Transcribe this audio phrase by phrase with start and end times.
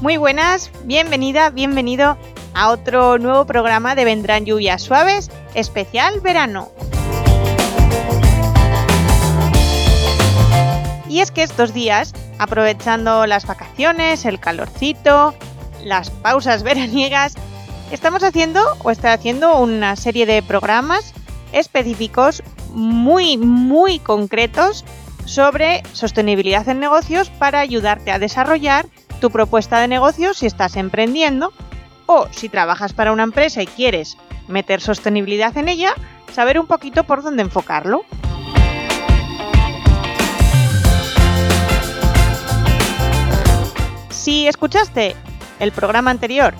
[0.00, 2.16] Muy buenas, bienvenida, bienvenido
[2.54, 6.70] a otro nuevo programa de Vendrán lluvias suaves, especial verano.
[11.06, 15.34] Y es que estos días, aprovechando las vacaciones, el calorcito,
[15.84, 17.34] las pausas veraniegas,
[17.90, 21.12] estamos haciendo o está haciendo una serie de programas
[21.52, 24.82] específicos muy, muy concretos
[25.26, 28.86] sobre sostenibilidad en negocios para ayudarte a desarrollar
[29.20, 31.52] tu propuesta de negocio si estás emprendiendo
[32.06, 34.16] o si trabajas para una empresa y quieres
[34.48, 35.92] meter sostenibilidad en ella,
[36.32, 38.04] saber un poquito por dónde enfocarlo.
[44.08, 45.14] Si escuchaste
[45.60, 46.54] el programa anterior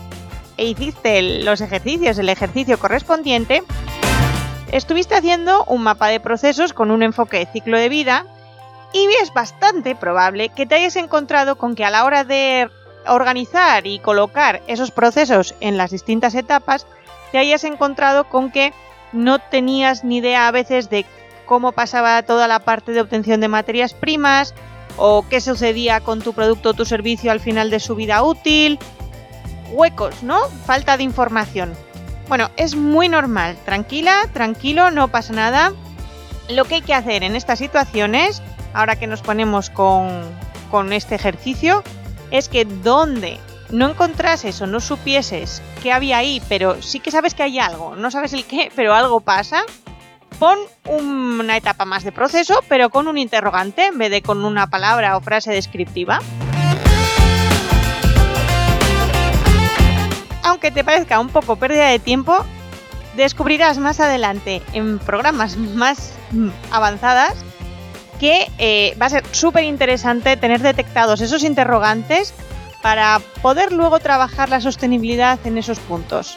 [0.57, 3.63] e hiciste los ejercicios, el ejercicio correspondiente,
[4.71, 8.27] estuviste haciendo un mapa de procesos con un enfoque de ciclo de vida
[8.93, 12.69] y es bastante probable que te hayas encontrado con que a la hora de
[13.07, 16.87] organizar y colocar esos procesos en las distintas etapas,
[17.33, 18.73] te hayas encontrado con que
[19.13, 21.07] no tenías ni idea a veces de
[21.47, 24.55] cómo pasaba toda la parte de obtención de materias primas
[24.97, 28.79] o qué sucedía con tu producto o tu servicio al final de su vida útil.
[29.71, 30.39] Huecos, ¿no?
[30.67, 31.75] Falta de información.
[32.29, 33.57] Bueno, es muy normal.
[33.65, 35.73] Tranquila, tranquilo, no pasa nada.
[36.49, 41.83] Lo que hay que hacer en estas situaciones ahora que nos ponemos con, este ejercicio,
[42.31, 43.39] es que donde
[43.71, 47.97] no encontrases o no supieses qué había ahí, pero sí que sabes que hay algo,
[47.97, 49.63] no sabes el qué, pero algo pasa,
[50.39, 54.69] pon una etapa más de proceso, pero con un interrogante en vez de con una
[54.69, 56.21] palabra o frase descriptiva.
[60.43, 62.45] Aunque te parezca un poco pérdida de tiempo,
[63.17, 66.15] descubrirás más adelante en programas más
[66.71, 67.45] avanzadas
[68.21, 72.35] que eh, va a ser súper interesante tener detectados esos interrogantes
[72.83, 76.37] para poder luego trabajar la sostenibilidad en esos puntos.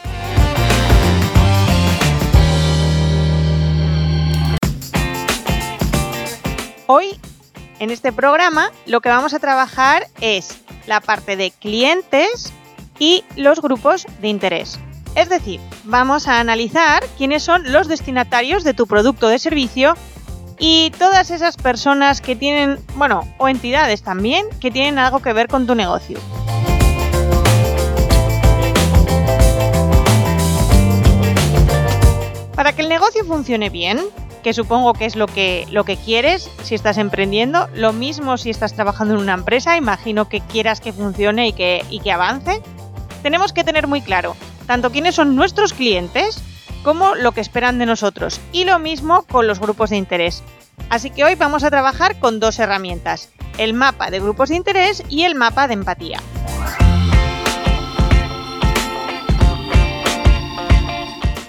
[6.87, 7.19] Hoy,
[7.79, 10.57] en este programa, lo que vamos a trabajar es
[10.87, 12.53] la parte de clientes
[12.97, 14.79] y los grupos de interés.
[15.15, 19.95] Es decir, vamos a analizar quiénes son los destinatarios de tu producto o de servicio
[20.59, 25.47] y todas esas personas que tienen, bueno, o entidades también, que tienen algo que ver
[25.47, 26.19] con tu negocio.
[32.55, 33.99] Para que el negocio funcione bien,
[34.43, 38.49] que supongo que es lo que, lo que quieres si estás emprendiendo, lo mismo si
[38.49, 42.61] estás trabajando en una empresa, imagino que quieras que funcione y que, y que avance,
[43.23, 46.41] tenemos que tener muy claro tanto quiénes son nuestros clientes,
[46.83, 48.39] como lo que esperan de nosotros.
[48.51, 50.43] Y lo mismo con los grupos de interés.
[50.89, 55.03] Así que hoy vamos a trabajar con dos herramientas, el mapa de grupos de interés
[55.09, 56.19] y el mapa de empatía.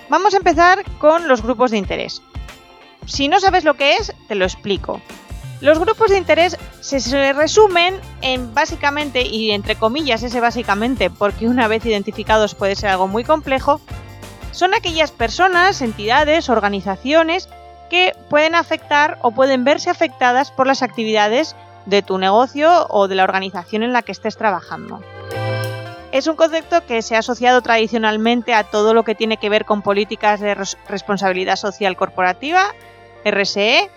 [0.08, 2.22] Vamos a empezar con los grupos de interés.
[3.06, 5.00] Si no sabes lo que es, te lo explico.
[5.60, 11.68] Los grupos de interés se resumen en básicamente, y entre comillas ese básicamente, porque una
[11.68, 13.80] vez identificados puede ser algo muy complejo,
[14.54, 17.48] son aquellas personas, entidades, organizaciones
[17.91, 21.56] que pueden afectar o pueden verse afectadas por las actividades
[21.87, 25.03] de tu negocio o de la organización en la que estés trabajando.
[26.12, 29.64] Es un concepto que se ha asociado tradicionalmente a todo lo que tiene que ver
[29.64, 30.54] con políticas de
[30.88, 32.66] responsabilidad social corporativa,
[33.25, 33.91] RSE.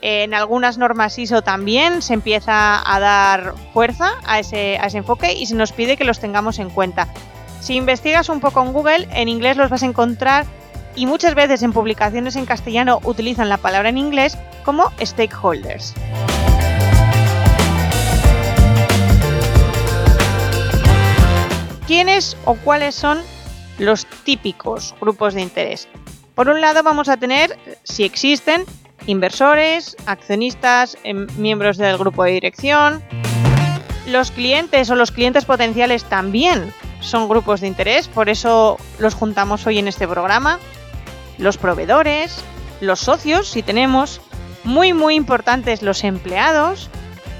[0.00, 5.54] En algunas normas ISO también se empieza a dar fuerza a ese, enfoque y se
[5.54, 7.08] nos pide que los tengamos en cuenta.
[7.60, 10.46] Si investigas un poco en Google, en inglés los vas a encontrar
[10.94, 15.94] y muchas veces en publicaciones en castellano utilizan la palabra en inglés como stakeholders.
[21.86, 23.18] ¿Quiénes o cuáles son
[23.78, 25.88] los típicos grupos de interés?
[26.34, 28.64] Por un lado vamos a tener, si existen,
[29.06, 33.02] inversores, accionistas, em, miembros del grupo de dirección.
[34.06, 39.66] Los clientes o los clientes potenciales también son grupos de interés, por eso los juntamos
[39.66, 40.58] hoy en este programa.
[41.38, 42.42] Los proveedores,
[42.80, 44.20] los socios, si tenemos,
[44.64, 46.90] muy muy importantes los empleados,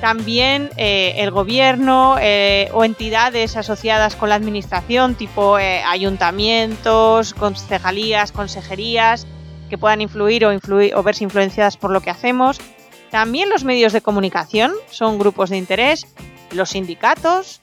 [0.01, 8.31] también eh, el gobierno eh, o entidades asociadas con la administración, tipo eh, ayuntamientos, concejalías,
[8.31, 9.27] consejerías,
[9.69, 12.61] que puedan influir o, influir o verse influenciadas por lo que hacemos.
[13.11, 16.07] También los medios de comunicación son grupos de interés,
[16.53, 17.61] los sindicatos,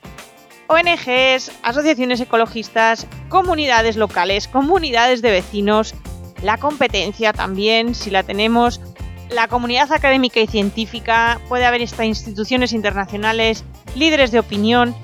[0.67, 5.93] ONGs, asociaciones ecologistas, comunidades locales, comunidades de vecinos,
[6.41, 8.81] la competencia también, si la tenemos,
[9.29, 13.63] la comunidad académica y científica, puede haber estas instituciones internacionales,
[13.95, 14.95] líderes de opinión,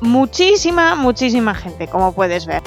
[0.00, 2.62] muchísima, muchísima gente, como puedes ver.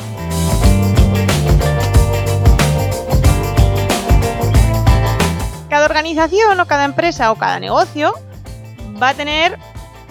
[5.69, 8.13] Cada organización o cada empresa o cada negocio
[9.01, 9.57] va a tener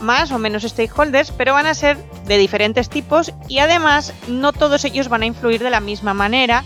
[0.00, 1.96] más o menos stakeholders, pero van a ser
[2.26, 6.64] de diferentes tipos y además no todos ellos van a influir de la misma manera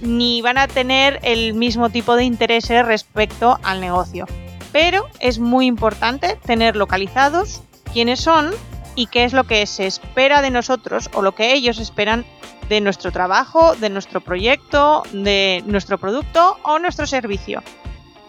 [0.00, 4.26] ni van a tener el mismo tipo de intereses respecto al negocio.
[4.72, 7.62] Pero es muy importante tener localizados
[7.92, 8.50] quiénes son
[8.96, 12.24] y qué es lo que se espera de nosotros o lo que ellos esperan
[12.68, 17.62] de nuestro trabajo, de nuestro proyecto, de nuestro producto o nuestro servicio.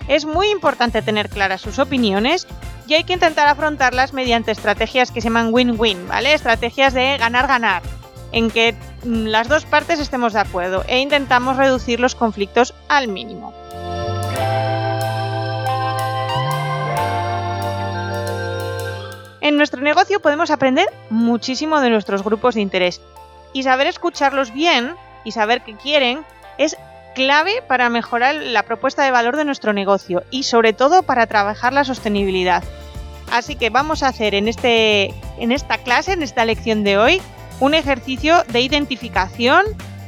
[0.08, 2.48] Es muy importante tener claras sus opiniones
[2.88, 6.34] y hay que intentar afrontarlas mediante estrategias que se llaman win-win, ¿vale?
[6.34, 7.82] Estrategias de ganar-ganar
[8.32, 13.08] en que mm, las dos partes estemos de acuerdo e intentamos reducir los conflictos al
[13.08, 13.54] mínimo.
[19.42, 23.00] En nuestro negocio podemos aprender muchísimo de nuestros grupos de interés
[23.54, 26.26] y saber escucharlos bien y saber qué quieren
[26.58, 26.76] es
[27.16, 31.74] clave para mejorar la propuesta de valor de nuestro negocio y sobre todo para trabajar
[31.74, 32.64] la sostenibilidad.
[33.32, 37.22] Así que vamos a hacer en, este, en esta clase, en esta lección de hoy,
[37.60, 39.66] un ejercicio de identificación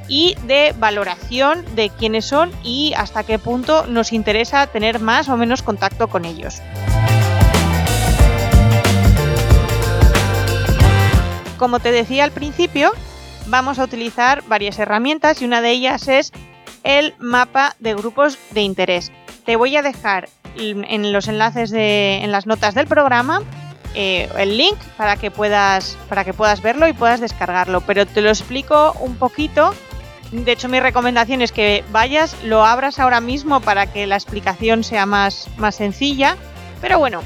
[0.08, 5.38] y de valoración de quiénes son y hasta qué punto nos interesa tener más o
[5.38, 6.62] menos contacto con ellos.
[11.58, 12.92] Como te decía al principio,
[13.48, 16.32] vamos a utilizar varias herramientas y una de ellas es
[16.88, 19.12] el mapa de grupos de interés.
[19.46, 23.44] Te voy a dejar en los enlaces de, en las notas del programa
[23.94, 27.82] eh, el link para que, puedas, para que puedas verlo y puedas descargarlo.
[27.82, 29.74] Pero te lo explico un poquito.
[30.32, 34.84] De hecho, mi recomendación es que vayas, lo abras ahora mismo para que la explicación
[34.84, 36.38] sea más, más sencilla.
[36.80, 37.22] Pero bueno,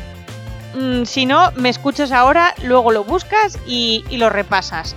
[0.75, 4.95] mm, si no, me escuchas ahora, luego lo buscas y, lo repasas.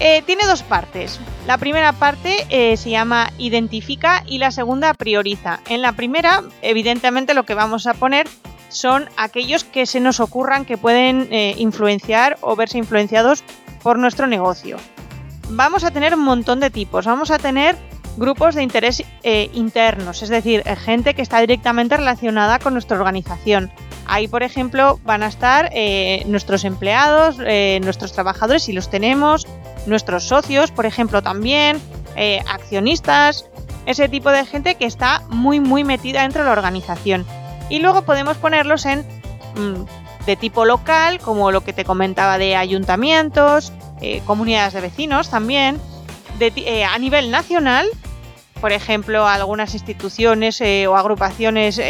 [0.00, 1.18] Eh, tiene dos partes.
[1.46, 5.58] La primera parte eh, se llama identifica y la segunda prioriza.
[5.68, 8.28] En la primera, evidentemente, lo que vamos a poner
[8.68, 13.42] son aquellos que se nos ocurran que pueden eh, influenciar o verse influenciados
[13.82, 14.76] por nuestro negocio.
[15.48, 17.76] Vamos a tener un montón de tipos, vamos a tener
[18.18, 23.70] grupos de interés internos, es decir, gente que está directamente relacionada con nuestra organización.
[24.06, 25.70] Ahí, por ejemplo, van a estar
[26.26, 29.46] nuestros empleados, nuestros trabajadores, si los tenemos,
[29.88, 31.80] nuestros socios, por ejemplo, también,
[32.48, 33.48] accionistas,
[33.86, 37.24] ese tipo de gente que está muy, muy metida dentro de la organización
[37.68, 39.00] y luego podemos ponerlos en
[39.56, 45.30] mm, de tipo local, como lo que te comentaba de ayuntamientos, eh, comunidades de vecinos
[45.30, 45.80] también,
[46.38, 47.88] eh, a nivel nacional,
[48.60, 51.80] por ejemplo, algunas instituciones eh, o agrupaciones,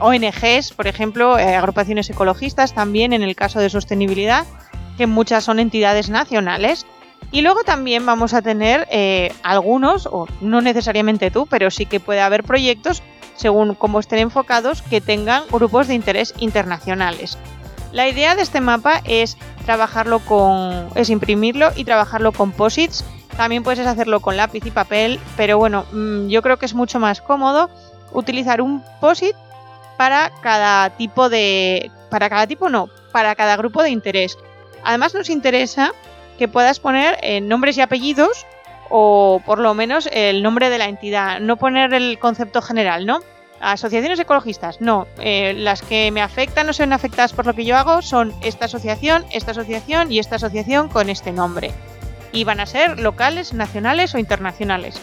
[0.00, 4.46] ONGs, por ejemplo, agrupaciones ecologistas también en el caso de sostenibilidad,
[4.96, 6.86] que muchas son entidades nacionales.
[7.34, 8.86] Y luego también vamos a tener
[9.42, 13.02] algunos, o no necesariamente tú, pero sí que puede haber proyectos
[13.34, 17.36] según cómo estén enfocados, que tengan grupos de interés internacionales.
[17.90, 19.36] La idea de este mapa es
[19.66, 20.88] trabajarlo con.
[20.94, 23.04] es imprimirlo y trabajarlo con posits.
[23.36, 27.00] También puedes hacerlo con lápiz y papel, pero bueno, mm, yo creo que es mucho
[27.00, 27.68] más cómodo
[28.12, 29.34] utilizar un posit
[29.96, 31.90] para cada tipo de.
[32.10, 34.38] para cada tipo no, para cada grupo de interés.
[34.84, 35.92] Además nos interesa
[36.38, 38.46] que puedas poner eh, nombres y apellidos
[38.90, 43.20] o por lo menos el nombre de la entidad, no poner el concepto general, ¿no?
[43.60, 45.06] Asociaciones ecologistas, no.
[45.18, 48.66] Eh, las que me afectan o son afectadas por lo que yo hago son esta
[48.66, 51.72] asociación, esta asociación y esta asociación con este nombre.
[52.32, 55.00] Y van a ser locales, nacionales o internacionales.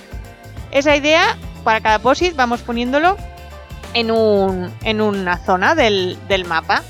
[0.72, 3.18] Esa idea, para cada POSIT vamos poniéndolo
[3.94, 6.84] en, un, en una zona del, del mapa.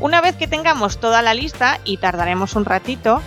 [0.00, 3.20] Una vez que tengamos toda la lista, y tardaremos un ratito,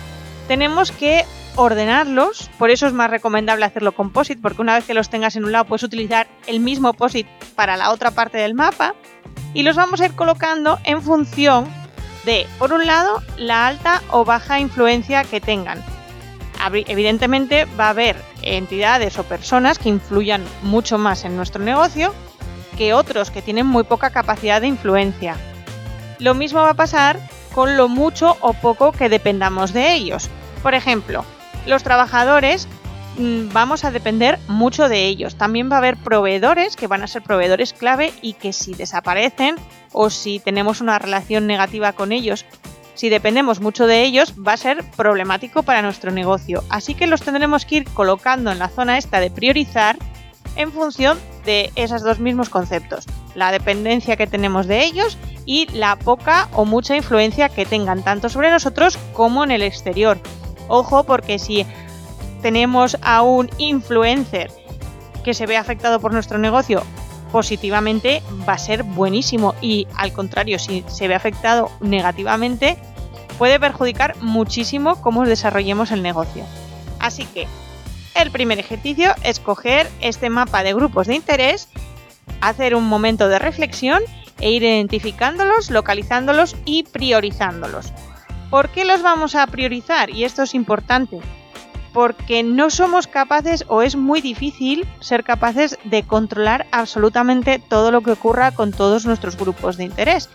[0.48, 1.24] tenemos que
[1.56, 5.36] ordenarlos, por eso es más recomendable hacerlo con POSIT, porque una vez que los tengas
[5.36, 8.94] en un lado puedes utilizar el mismo POSIT para la otra parte del mapa
[9.52, 11.66] y los vamos a ir colocando en función
[12.24, 15.82] de, por un lado, la alta o baja influencia que tengan.
[16.72, 22.14] Evidentemente va a haber entidades o personas que influyan mucho más en nuestro negocio
[22.78, 25.36] que otros que tienen muy poca capacidad de influencia.
[26.18, 27.18] Lo mismo va a pasar
[27.54, 30.28] con lo mucho o poco que dependamos de ellos.
[30.62, 31.24] Por ejemplo,
[31.66, 32.66] los trabajadores
[33.16, 35.36] mm, vamos a depender mucho de ellos.
[35.36, 39.56] También va a haber proveedores que van a ser proveedores clave y que si desaparecen
[39.92, 42.44] o si tenemos una relación negativa con ellos,
[42.94, 46.62] si dependemos mucho de ellos, va a ser problemático para nuestro negocio.
[46.70, 49.96] Así que los tendremos que ir colocando en la zona esta de priorizar
[50.56, 53.06] en función de esos dos mismos conceptos.
[53.34, 58.28] La dependencia que tenemos de ellos y la poca o mucha influencia que tengan tanto
[58.28, 60.18] sobre nosotros como en el exterior.
[60.68, 61.66] Ojo porque si
[62.42, 64.50] tenemos a un influencer
[65.22, 66.82] que se ve afectado por nuestro negocio
[67.32, 72.76] positivamente va a ser buenísimo y al contrario si se ve afectado negativamente
[73.38, 76.44] puede perjudicar muchísimo cómo desarrollemos el negocio.
[77.00, 77.48] Así que
[78.14, 81.68] el primer ejercicio es coger este mapa de grupos de interés,
[82.40, 84.02] hacer un momento de reflexión
[84.40, 87.92] e ir identificándolos, localizándolos y priorizándolos.
[88.50, 90.10] ¿Por qué los vamos a priorizar?
[90.10, 91.20] Y esto es importante.
[91.92, 98.00] Porque no somos capaces o es muy difícil ser capaces de controlar absolutamente todo lo
[98.00, 100.28] que ocurra con todos nuestros grupos de interés.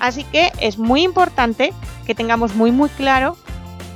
[0.00, 1.72] Así que es muy importante
[2.04, 3.36] que tengamos muy muy claro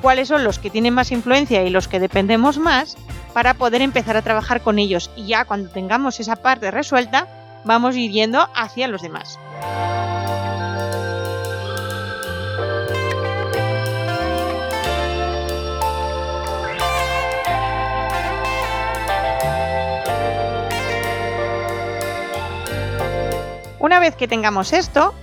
[0.01, 2.97] cuáles son los que tienen más influencia y los que dependemos más
[3.33, 5.11] para poder empezar a trabajar con ellos.
[5.17, 7.27] Y ya cuando tengamos esa parte resuelta,
[7.65, 9.39] vamos yendo hacia los demás.
[23.81, 25.15] Una vez que tengamos esto,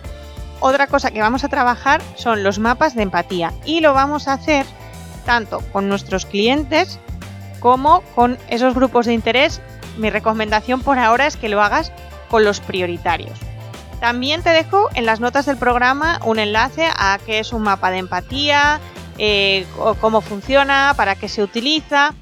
[0.59, 4.33] otra cosa que vamos a trabajar son los mapas de empatía y lo vamos a
[4.33, 4.65] hacer
[5.25, 6.99] tanto con nuestros clientes
[7.65, 9.59] como con esos grupos de interés.
[9.97, 11.91] Mi recomendación por ahora es que lo hagas
[12.29, 13.39] con los prioritarios.
[13.99, 17.89] También te dejo en las notas del programa un enlace a qué es un mapa
[17.89, 18.79] de empatía,
[19.17, 19.65] eh,
[19.99, 22.13] cómo funciona, para qué se utiliza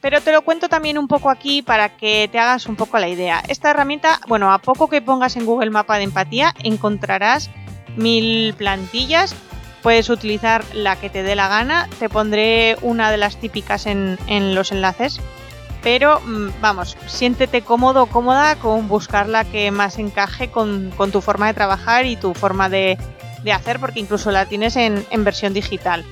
[0.00, 3.08] pero te lo cuento también un poco aquí para que te hagas un poco la
[3.08, 3.42] idea.
[3.48, 7.50] Esta herramienta, bueno, a poco que pongas en Google Mapa de Empatía, encontrarás
[7.96, 9.34] mil plantillas.
[9.86, 11.88] Puedes utilizar la que te dé la gana.
[12.00, 14.18] Te pondré una de las típicas en,
[14.56, 15.20] los enlaces.
[15.80, 21.20] Pero mm, vamos, siéntete cómodo o cómoda con buscar la que más encaje con, tu
[21.20, 22.98] forma de trabajar y tu forma de,
[23.54, 26.04] hacer, porque incluso la tienes en versión digital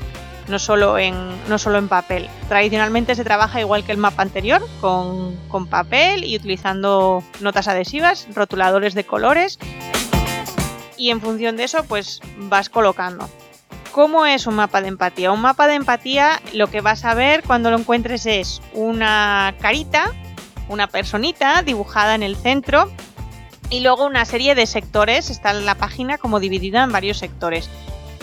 [0.47, 1.16] no solo en,
[1.49, 2.28] no solo en papel.
[2.47, 8.28] Tradicionalmente se trabaja igual que el mapa anterior, con, con papel y utilizando notas adhesivas,
[8.37, 9.59] rotuladores de colores
[10.97, 13.28] y en función de eso pues vas colocando.
[13.95, 15.31] ¿Cómo es un mapa de empatía?
[15.31, 20.11] Un mapa de empatía lo que vas a ver cuando lo encuentres es una carita,
[20.69, 22.91] una personita dibujada en el centro
[23.71, 27.71] y luego una serie de sectores, está en la página como dividida en varios sectores.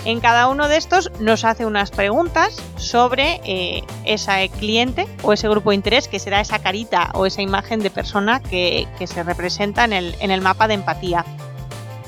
[0.04, 5.48] En cada uno de estos nos hace unas preguntas sobre eh, ese cliente o ese
[5.48, 9.86] grupo de interés, que será esa carita o esa imagen de persona que, se representa
[9.86, 11.24] en el, mapa de empatía.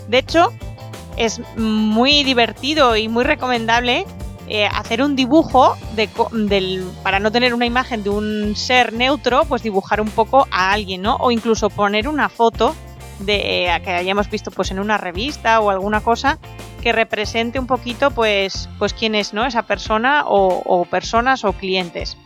[0.10, 0.52] De hecho,
[1.18, 4.06] es muy divertido y muy recomendable
[4.48, 5.76] eh, hacer un dibujo
[7.02, 11.02] para no tener una imagen de un ser neutro, pues dibujar un poco a alguien,
[11.02, 11.16] ¿no?
[11.16, 12.76] O incluso poner una foto
[13.20, 16.40] de que hayamos visto pues en una revista o alguna cosa
[16.82, 19.46] que represente un poquito pues, pues quién es ¿no?
[19.46, 22.18] esa persona o, personas o clientes.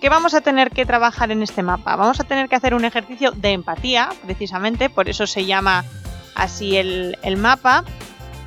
[0.00, 1.96] ¿Qué vamos a tener que trabajar en este mapa?
[1.96, 5.84] Vamos a tener que hacer un ejercicio de empatía, precisamente, por eso se llama
[6.34, 7.84] así el, el mapa,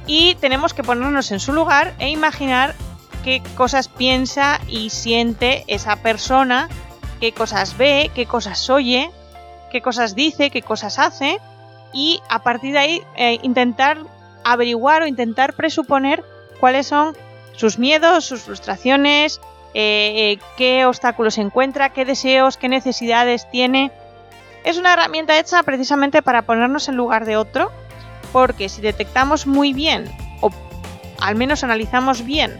[0.06, 2.76] y tenemos que ponernos en su lugar e imaginar
[3.24, 6.70] qué cosas piensa y siente esa persona,
[7.20, 9.12] qué cosas ve, qué cosas oye,
[9.72, 11.40] qué cosas dice, qué cosas hace,
[11.94, 13.98] y a partir de ahí eh, intentar
[14.44, 16.24] averiguar o intentar presuponer
[16.60, 17.16] cuáles son
[17.56, 19.40] sus miedos, sus frustraciones,
[19.74, 23.92] eh, eh, qué obstáculos encuentra, qué deseos, qué necesidades tiene.
[24.64, 27.72] Es una herramienta hecha precisamente para ponernos en lugar de otro,
[28.34, 30.12] porque si detectamos muy bien,
[30.42, 30.50] o
[31.22, 32.60] al menos analizamos bien,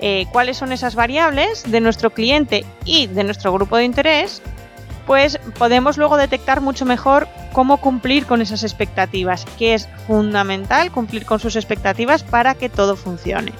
[0.00, 4.42] eh, cuáles son esas variables de nuestro cliente y de nuestro grupo de interés,
[5.06, 11.24] pues podemos luego detectar mucho mejor cómo cumplir con esas expectativas, que es fundamental cumplir
[11.24, 13.52] con sus expectativas para que todo funcione.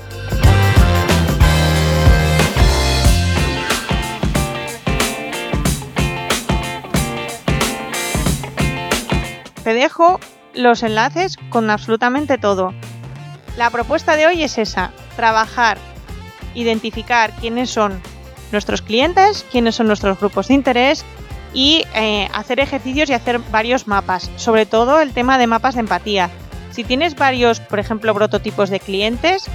[9.62, 10.19] Te dejo
[10.55, 12.73] los enlaces con absolutamente todo.
[13.57, 15.79] La propuesta de hoy es esa, trabajar,
[16.55, 18.01] identificar quiénes son
[18.51, 21.05] nuestros clientes, quiénes son nuestros grupos de interés
[21.55, 25.81] y eh, hacer ejercicios y hacer varios mapas, sobre todo el tema de mapas de
[25.81, 26.31] empatía.
[26.71, 29.51] Si tienes varios, por ejemplo, prototipos de clientes,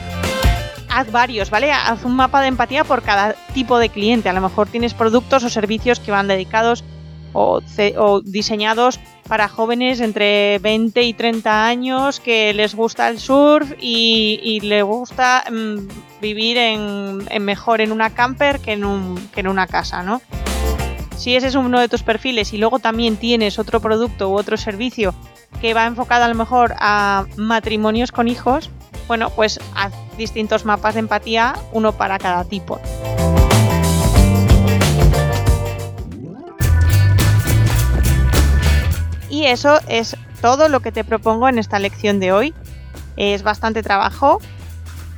[0.89, 1.71] haz varios, ¿vale?
[1.71, 4.29] Haz un mapa de empatía por cada tipo de cliente.
[4.29, 6.83] A lo mejor tienes productos o servicios que van dedicados
[7.33, 7.61] o,
[8.23, 14.83] diseñados para jóvenes entre 20 y 30 años que les gusta el surf y, les
[14.83, 20.21] gusta mm, vivir en, mejor en una camper que en, que en una casa, ¿no?
[21.17, 24.55] Si ese es uno de tus perfiles y luego también tienes otro producto u otro
[24.55, 25.13] servicio
[25.61, 28.69] que va enfocado a lo mejor a matrimonios con hijos,
[29.07, 32.79] bueno, pues haz distintos mapas de empatía, uno para cada tipo.
[39.37, 42.55] Y eso es todo lo que te propongo en esta lección de hoy.
[43.17, 44.41] Es bastante trabajo.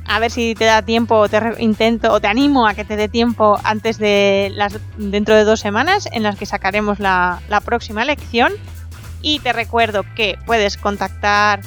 [0.04, 2.96] A ver si te da tiempo, o te intento o te animo a que te
[2.96, 8.04] dé tiempo antes de las dentro de dos semanas en las que sacaremos la, próxima
[8.04, 8.52] lección.
[9.22, 11.62] Y te recuerdo que puedes contactar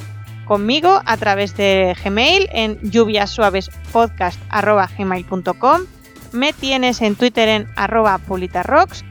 [0.45, 5.81] conmigo a través de Gmail en lluviasuavespodcast.gmail.com
[6.33, 9.03] Me tienes en Twitter en arroba pulitarrocks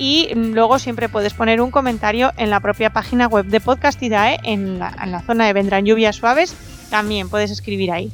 [0.00, 4.78] y luego siempre puedes poner un comentario en la propia página web de Podcastidae en
[4.78, 6.56] la, en la zona de Vendrán Lluvias Suaves.
[6.88, 8.10] También puedes escribir ahí.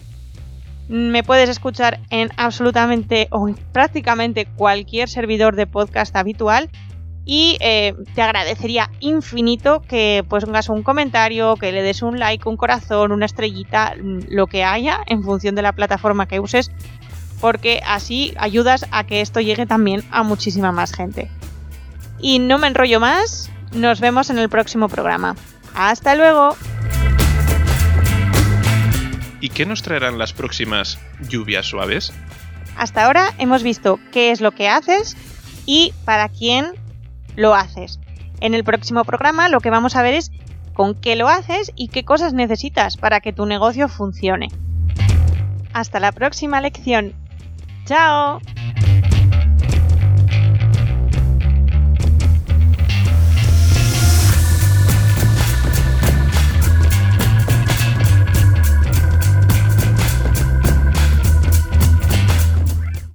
[0.88, 6.70] Me puedes escuchar en absolutamente o prácticamente cualquier servidor de podcast habitual
[7.24, 12.56] y eh, te agradecería infinito que pongas un comentario, que le des un like, un
[12.56, 16.72] corazón, una estrellita, lo que haya en función de la plataforma que uses,
[17.40, 21.30] porque así ayudas a que esto llegue también a muchísima más gente.
[22.20, 25.36] Y no me enrollo más, nos vemos en el próximo programa.
[25.74, 26.56] Hasta luego.
[29.40, 32.12] ¿Y qué nos traerán las próximas lluvias suaves?
[32.76, 35.16] Hasta ahora hemos visto qué es lo que haces
[35.66, 36.72] y para quién
[37.36, 38.00] lo haces.
[38.40, 40.30] En el próximo programa lo que vamos a ver es
[40.74, 44.48] con qué lo haces y qué cosas necesitas para que tu negocio funcione.
[45.72, 47.14] Hasta la próxima lección.
[47.86, 48.40] ¡Chao!